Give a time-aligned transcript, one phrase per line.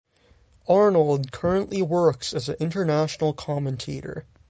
[0.67, 4.25] Arnold currently works as an international commentator.